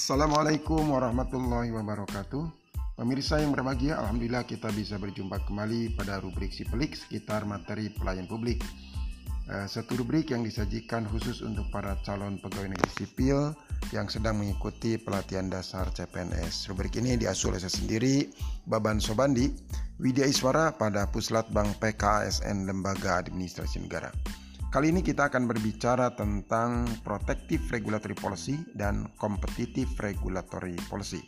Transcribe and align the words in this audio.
Assalamualaikum 0.00 0.96
warahmatullahi 0.96 1.76
wabarakatuh. 1.76 2.48
Pemirsa 2.96 3.36
yang 3.36 3.52
berbahagia, 3.52 4.00
Alhamdulillah 4.00 4.48
kita 4.48 4.72
bisa 4.72 4.96
berjumpa 4.96 5.44
kembali 5.44 5.92
pada 5.92 6.24
rubrik 6.24 6.56
si 6.56 6.64
pelik 6.64 6.96
sekitar 6.96 7.44
materi 7.44 7.92
pelayan 7.92 8.24
publik. 8.24 8.64
Eh, 9.52 9.68
Satu 9.68 10.00
rubrik 10.00 10.32
yang 10.32 10.40
disajikan 10.40 11.04
khusus 11.04 11.44
untuk 11.44 11.68
para 11.68 12.00
calon 12.00 12.40
pegawai 12.40 12.72
negeri 12.72 12.92
sipil 12.96 13.52
yang 13.92 14.08
sedang 14.08 14.40
mengikuti 14.40 14.96
pelatihan 14.96 15.52
dasar 15.52 15.92
CPNS 15.92 16.72
Rubrik 16.72 16.96
ini 16.96 17.20
diasuh 17.20 17.52
oleh 17.52 17.60
saya 17.60 17.76
sendiri, 17.76 18.32
Baban 18.72 19.04
Sobandi, 19.04 19.52
Widya 20.00 20.24
Iswara 20.24 20.72
pada 20.72 21.12
Puslat 21.12 21.44
Bank 21.52 21.76
PKSN 21.76 22.64
Lembaga 22.64 23.20
Administrasi 23.20 23.84
Negara 23.84 24.08
Kali 24.70 24.94
ini 24.94 25.02
kita 25.02 25.26
akan 25.26 25.50
berbicara 25.50 26.14
tentang 26.14 26.86
protective 27.02 27.58
regulatory 27.74 28.14
policy 28.14 28.54
dan 28.78 29.10
competitive 29.18 29.90
regulatory 29.98 30.78
policy. 30.86 31.18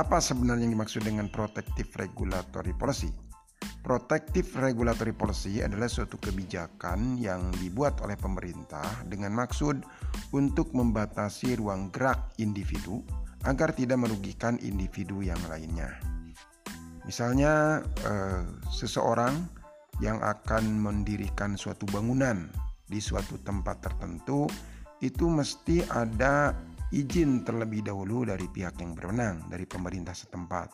Apa 0.00 0.16
sebenarnya 0.16 0.64
yang 0.64 0.80
dimaksud 0.80 1.04
dengan 1.04 1.28
protective 1.28 1.92
regulatory 1.92 2.72
policy? 2.72 3.12
Protective 3.84 4.48
regulatory 4.56 5.12
policy 5.12 5.60
adalah 5.60 5.92
suatu 5.92 6.16
kebijakan 6.16 7.20
yang 7.20 7.52
dibuat 7.60 8.00
oleh 8.00 8.16
pemerintah 8.16 9.04
dengan 9.12 9.36
maksud 9.36 9.84
untuk 10.32 10.72
membatasi 10.72 11.60
ruang 11.60 11.92
gerak 11.92 12.32
individu 12.40 13.04
agar 13.44 13.76
tidak 13.76 14.08
merugikan 14.08 14.56
individu 14.64 15.20
yang 15.20 15.40
lainnya. 15.52 16.00
Misalnya, 17.04 17.84
eh, 18.08 18.40
seseorang 18.72 19.60
yang 20.00 20.22
akan 20.22 20.80
mendirikan 20.80 21.58
suatu 21.58 21.84
bangunan 21.90 22.48
di 22.88 23.02
suatu 23.02 23.36
tempat 23.42 23.84
tertentu 23.84 24.48
itu 25.02 25.26
mesti 25.26 25.82
ada 25.90 26.54
izin 26.94 27.42
terlebih 27.42 27.82
dahulu 27.82 28.28
dari 28.28 28.46
pihak 28.46 28.78
yang 28.78 28.94
berwenang 28.94 29.48
dari 29.50 29.66
pemerintah 29.66 30.14
setempat. 30.14 30.68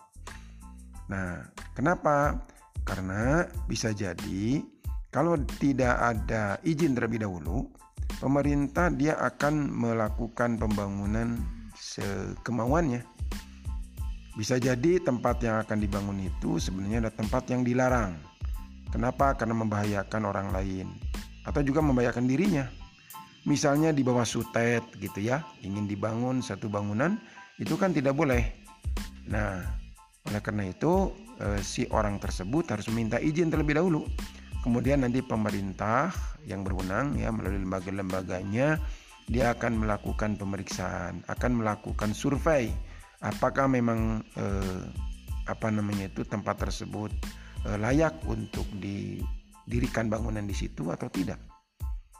Nah, 1.09 1.41
kenapa? 1.73 2.37
Karena 2.85 3.47
bisa 3.65 3.95
jadi 3.97 4.61
kalau 5.09 5.41
tidak 5.57 5.97
ada 5.97 6.61
izin 6.61 6.93
terlebih 6.93 7.25
dahulu, 7.25 7.65
pemerintah 8.21 8.93
dia 8.93 9.17
akan 9.17 9.73
melakukan 9.73 10.61
pembangunan 10.61 11.41
sekemauannya. 11.73 13.01
Bisa 14.37 14.61
jadi 14.61 15.01
tempat 15.01 15.43
yang 15.43 15.65
akan 15.65 15.79
dibangun 15.81 16.21
itu 16.23 16.61
sebenarnya 16.61 17.09
ada 17.09 17.13
tempat 17.15 17.49
yang 17.49 17.65
dilarang. 17.65 18.15
Kenapa? 18.89 19.37
Karena 19.37 19.55
membahayakan 19.57 20.23
orang 20.25 20.49
lain 20.53 20.89
atau 21.45 21.61
juga 21.65 21.81
membahayakan 21.81 22.29
dirinya. 22.29 22.69
Misalnya 23.49 23.95
di 23.95 24.05
bawah 24.05 24.29
sutet 24.29 24.85
gitu 25.01 25.25
ya, 25.25 25.41
ingin 25.65 25.89
dibangun 25.89 26.45
satu 26.45 26.69
bangunan 26.69 27.17
itu 27.57 27.77
kan 27.81 27.97
tidak 27.97 28.13
boleh. 28.13 28.45
Nah, 29.29 29.65
oleh 30.29 30.41
karena 30.45 30.69
itu 30.69 31.13
eh, 31.41 31.61
si 31.65 31.89
orang 31.89 32.21
tersebut 32.21 32.69
harus 32.69 32.89
meminta 32.93 33.17
izin 33.17 33.49
terlebih 33.49 33.81
dahulu. 33.81 34.05
Kemudian 34.61 35.07
nanti 35.07 35.25
pemerintah 35.25 36.13
yang 36.45 36.67
berwenang 36.67 37.17
ya 37.17 37.33
melalui 37.33 37.65
lembaga-lembaganya 37.65 38.77
dia 39.29 39.53
akan 39.53 39.81
melakukan 39.81 40.37
pemeriksaan, 40.37 41.25
akan 41.29 41.63
melakukan 41.63 42.13
survei 42.13 42.73
apakah 43.23 43.67
memang 43.67 44.23
eh, 44.39 44.83
apa 45.49 45.73
namanya 45.73 46.07
itu 46.07 46.23
tempat 46.23 46.61
tersebut 46.61 47.11
layak 47.67 48.15
untuk 48.29 48.67
didirikan 48.79 50.07
bangunan 50.07 50.47
di 50.47 50.55
situ 50.55 50.93
atau 50.95 51.11
tidak. 51.11 51.41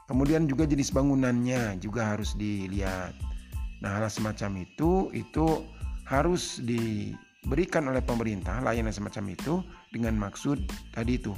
Kemudian 0.09 0.49
juga 0.49 0.65
jenis 0.65 0.89
bangunannya 0.89 1.77
juga 1.77 2.17
harus 2.17 2.33
dilihat. 2.33 3.13
Nah, 3.85 4.01
hal 4.01 4.09
semacam 4.09 4.65
itu 4.65 5.13
itu 5.13 5.61
harus 6.09 6.57
diberikan 6.65 7.85
oleh 7.85 8.01
pemerintah 8.01 8.57
layanan 8.65 8.89
semacam 8.89 9.37
itu 9.37 9.61
dengan 9.93 10.17
maksud 10.17 10.57
tadi 10.97 11.21
itu 11.21 11.31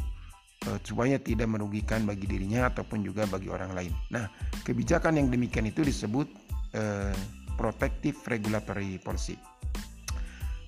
eh, 0.71 0.79
supaya 0.87 1.19
tidak 1.19 1.51
merugikan 1.51 2.07
bagi 2.07 2.23
dirinya 2.23 2.71
ataupun 2.71 3.03
juga 3.03 3.27
bagi 3.27 3.51
orang 3.51 3.75
lain. 3.75 3.91
Nah, 4.07 4.31
kebijakan 4.63 5.19
yang 5.19 5.27
demikian 5.27 5.67
itu 5.67 5.83
disebut 5.83 6.31
eh, 6.71 7.13
protective 7.59 8.15
regulatory 8.23 9.03
policy. 9.03 9.35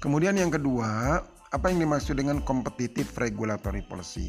Kemudian 0.03 0.35
yang 0.35 0.51
kedua, 0.51 1.23
apa 1.53 1.69
yang 1.69 1.85
dimaksud 1.85 2.17
dengan 2.17 2.41
competitive 2.41 3.13
regulatory 3.21 3.85
policy? 3.85 4.25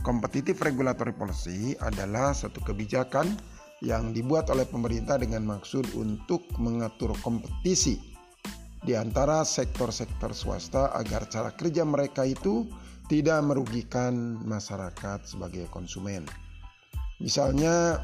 Competitive 0.00 0.56
regulatory 0.64 1.12
policy 1.12 1.76
adalah 1.84 2.32
satu 2.32 2.64
kebijakan 2.64 3.36
yang 3.84 4.16
dibuat 4.16 4.48
oleh 4.48 4.64
pemerintah 4.64 5.20
dengan 5.20 5.44
maksud 5.44 5.84
untuk 5.92 6.48
mengatur 6.56 7.12
kompetisi 7.20 8.00
di 8.88 8.96
antara 8.96 9.44
sektor-sektor 9.44 10.32
swasta 10.32 10.96
agar 10.96 11.28
cara 11.28 11.52
kerja 11.52 11.84
mereka 11.84 12.24
itu 12.24 12.64
tidak 13.12 13.44
merugikan 13.44 14.40
masyarakat 14.48 15.28
sebagai 15.28 15.68
konsumen. 15.68 16.24
Misalnya 17.20 18.00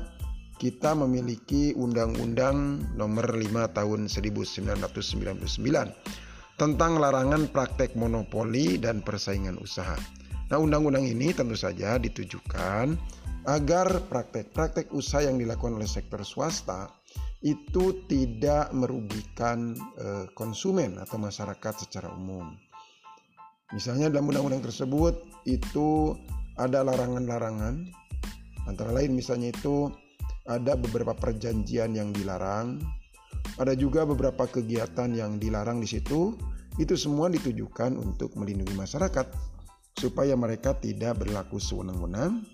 kita 0.60 0.92
memiliki 0.92 1.72
Undang-Undang 1.72 2.84
Nomor 3.00 3.32
5 3.32 3.48
Tahun 3.72 4.00
1999 4.12 6.28
tentang 6.62 7.02
larangan 7.02 7.50
praktek 7.50 7.98
monopoli 7.98 8.78
dan 8.78 9.02
persaingan 9.02 9.58
usaha. 9.58 9.98
Nah, 10.46 10.62
undang-undang 10.62 11.02
ini 11.02 11.34
tentu 11.34 11.58
saja 11.58 11.98
ditujukan 11.98 12.94
agar 13.50 14.06
praktek-praktek 14.06 14.94
usaha 14.94 15.26
yang 15.26 15.42
dilakukan 15.42 15.74
oleh 15.74 15.90
sektor 15.90 16.22
swasta 16.22 16.86
itu 17.42 18.06
tidak 18.06 18.70
merugikan 18.70 19.74
e, 19.98 20.30
konsumen 20.38 21.02
atau 21.02 21.18
masyarakat 21.18 21.82
secara 21.82 22.14
umum. 22.14 22.54
Misalnya 23.74 24.14
dalam 24.14 24.30
undang-undang 24.30 24.62
tersebut 24.62 25.18
itu 25.50 26.14
ada 26.54 26.86
larangan-larangan 26.86 27.90
antara 28.70 28.94
lain 28.94 29.18
misalnya 29.18 29.50
itu 29.50 29.90
ada 30.46 30.78
beberapa 30.78 31.10
perjanjian 31.10 31.98
yang 31.98 32.14
dilarang 32.14 32.78
ada 33.60 33.76
juga 33.76 34.08
beberapa 34.08 34.48
kegiatan 34.48 35.12
yang 35.12 35.36
dilarang 35.36 35.82
di 35.82 35.88
situ. 35.88 36.32
Itu 36.80 36.96
semua 36.96 37.28
ditujukan 37.28 37.96
untuk 38.00 38.32
melindungi 38.36 38.72
masyarakat 38.72 39.26
supaya 39.96 40.32
mereka 40.36 40.72
tidak 40.80 41.20
berlaku 41.20 41.60
sewenang-wenang 41.60 42.44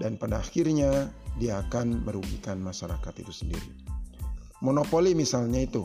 dan 0.00 0.16
pada 0.16 0.40
akhirnya 0.40 1.12
dia 1.36 1.60
akan 1.60 2.04
merugikan 2.04 2.56
masyarakat 2.60 3.12
itu 3.20 3.32
sendiri. 3.32 3.70
Monopoli 4.64 5.12
misalnya 5.12 5.60
itu. 5.60 5.84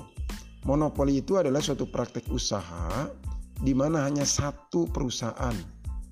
Monopoli 0.64 1.20
itu 1.20 1.36
adalah 1.36 1.60
suatu 1.60 1.90
praktek 1.90 2.32
usaha 2.32 3.12
di 3.60 3.76
mana 3.76 4.08
hanya 4.08 4.24
satu 4.24 4.88
perusahaan 4.88 5.54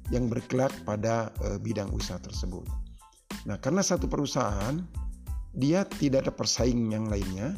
yang 0.09 0.27
bergerak 0.27 0.73
pada 0.83 1.31
e, 1.39 1.61
bidang 1.61 1.93
usaha 1.93 2.17
tersebut. 2.19 2.65
Nah, 3.47 3.61
karena 3.61 3.79
satu 3.79 4.09
perusahaan 4.09 4.83
dia 5.55 5.85
tidak 5.87 6.27
ada 6.27 6.33
persaing 6.33 6.91
yang 6.91 7.07
lainnya, 7.07 7.55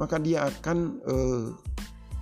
maka 0.00 0.16
dia 0.18 0.48
akan 0.48 0.98
uh, 1.06 1.46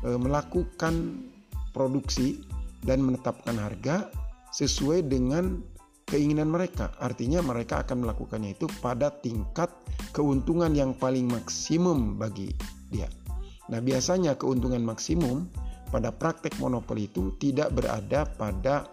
uh, 0.05 0.19
melakukan 0.19 1.25
produksi 1.73 2.41
dan 2.85 3.03
menetapkan 3.03 3.57
harga 3.57 4.09
sesuai 4.53 5.09
dengan 5.09 5.61
keinginan 6.07 6.53
mereka. 6.53 6.93
Artinya 7.01 7.41
mereka 7.41 7.83
akan 7.83 8.05
melakukannya 8.05 8.55
itu 8.55 8.69
pada 8.85 9.09
tingkat 9.11 9.73
keuntungan 10.13 10.73
yang 10.77 10.93
paling 10.93 11.29
maksimum 11.29 12.21
bagi 12.21 12.53
dia. 12.93 13.09
Nah, 13.73 13.81
biasanya 13.81 14.37
keuntungan 14.37 14.85
maksimum 14.85 15.49
pada 15.89 16.13
praktek 16.13 16.61
monopoli 16.61 17.09
itu 17.09 17.33
tidak 17.41 17.73
berada 17.73 18.29
pada 18.29 18.85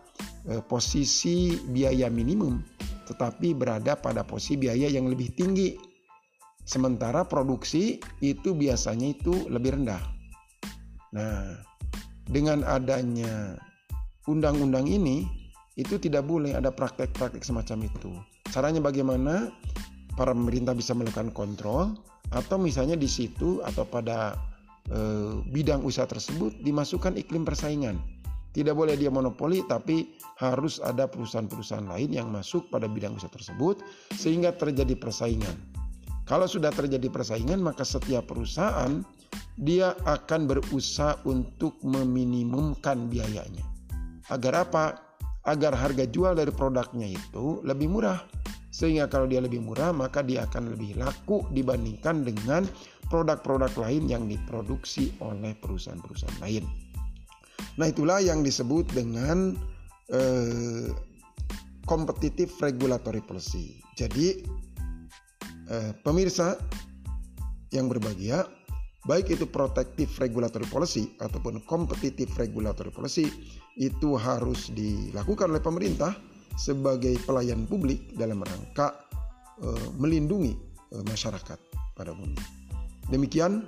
e, 0.48 0.64
posisi 0.64 1.60
biaya 1.68 2.08
minimum, 2.08 2.64
tetapi 3.12 3.52
berada 3.52 4.00
pada 4.00 4.24
posisi 4.24 4.56
biaya 4.56 4.88
yang 4.88 5.12
lebih 5.12 5.36
tinggi 5.36 5.90
Sementara 6.70 7.26
produksi 7.26 7.98
itu 8.22 8.54
biasanya 8.54 9.18
itu 9.18 9.50
lebih 9.50 9.82
rendah. 9.82 9.98
Nah, 11.18 11.66
dengan 12.30 12.62
adanya 12.64 13.58
undang-undang 14.30 14.86
ini 14.86 15.26
itu 15.76 15.98
tidak 15.98 16.30
boleh 16.30 16.54
ada 16.54 16.70
praktek-praktek 16.70 17.42
semacam 17.42 17.90
itu. 17.90 18.12
Caranya 18.54 18.84
bagaimana? 18.84 19.50
Para 20.14 20.36
pemerintah 20.36 20.76
bisa 20.76 20.92
melakukan 20.92 21.32
kontrol 21.32 21.96
atau 22.36 22.60
misalnya 22.60 23.00
di 23.00 23.08
situ 23.08 23.64
atau 23.64 23.88
pada 23.88 24.36
e, 24.92 25.00
bidang 25.50 25.82
usaha 25.82 26.04
tersebut 26.04 26.60
dimasukkan 26.62 27.16
iklim 27.16 27.48
persaingan. 27.48 27.96
Tidak 28.52 28.76
boleh 28.76 29.00
dia 29.00 29.08
monopoli 29.08 29.64
tapi 29.64 30.20
harus 30.42 30.84
ada 30.84 31.08
perusahaan-perusahaan 31.08 31.88
lain 31.88 32.12
yang 32.12 32.28
masuk 32.28 32.68
pada 32.68 32.92
bidang 32.92 33.16
usaha 33.16 33.32
tersebut 33.32 33.80
sehingga 34.12 34.52
terjadi 34.52 35.00
persaingan. 35.00 35.56
Kalau 36.28 36.46
sudah 36.46 36.70
terjadi 36.70 37.10
persaingan, 37.10 37.58
maka 37.58 37.82
setiap 37.82 38.30
perusahaan 38.30 39.02
dia 39.60 39.92
akan 40.08 40.48
berusaha 40.48 41.20
untuk 41.28 41.76
meminimumkan 41.84 43.12
biayanya. 43.12 43.68
Agar 44.32 44.64
apa? 44.64 44.86
Agar 45.44 45.76
harga 45.76 46.08
jual 46.08 46.36
dari 46.40 46.52
produknya 46.52 47.12
itu 47.12 47.60
lebih 47.68 47.92
murah. 47.92 48.24
sehingga 48.70 49.10
kalau 49.10 49.26
dia 49.26 49.42
lebih 49.42 49.66
murah 49.66 49.90
maka 49.90 50.22
dia 50.22 50.46
akan 50.46 50.78
lebih 50.78 50.96
laku 51.02 51.42
dibandingkan 51.52 52.22
dengan 52.22 52.64
produk-produk 53.10 53.74
lain 53.82 54.06
yang 54.06 54.24
diproduksi 54.30 55.10
oleh 55.20 55.58
perusahaan-perusahaan 55.58 56.40
lain. 56.40 56.64
Nah 57.82 57.90
itulah 57.90 58.22
yang 58.22 58.46
disebut 58.46 58.88
dengan 58.94 59.58
eh, 60.14 60.88
regulatory 62.62 63.22
policy. 63.26 63.82
Jadi 63.98 64.46
eh, 65.68 65.92
pemirsa 66.06 66.56
yang 67.74 67.90
berbahagia, 67.90 68.46
baik 69.08 69.32
itu 69.32 69.48
protective 69.48 70.12
regulatory 70.20 70.68
policy 70.68 71.16
ataupun 71.24 71.64
competitive 71.64 72.32
regulatory 72.36 72.92
policy 72.92 73.32
itu 73.80 74.20
harus 74.20 74.68
dilakukan 74.76 75.56
oleh 75.56 75.64
pemerintah 75.64 76.12
sebagai 76.60 77.16
pelayan 77.24 77.64
publik 77.64 78.12
dalam 78.20 78.44
rangka 78.44 78.92
uh, 79.64 79.88
melindungi 79.96 80.52
uh, 80.92 81.04
masyarakat 81.08 81.60
pada 81.96 82.12
umumnya. 82.12 82.44
Demikian 83.08 83.64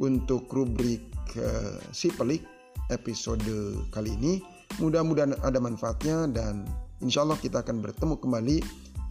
untuk 0.00 0.48
rubrik 0.48 1.04
uh, 1.36 1.76
si 1.92 2.08
pelik 2.08 2.40
episode 2.88 3.44
kali 3.92 4.16
ini. 4.16 4.40
Mudah-mudahan 4.80 5.36
ada 5.44 5.60
manfaatnya 5.60 6.30
dan 6.30 6.64
insya 7.04 7.26
Allah 7.26 7.36
kita 7.36 7.60
akan 7.60 7.84
bertemu 7.84 8.14
kembali 8.16 8.56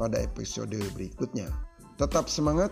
pada 0.02 0.18
episode 0.24 0.74
berikutnya. 0.98 1.52
Tetap 2.00 2.32
semangat. 2.32 2.72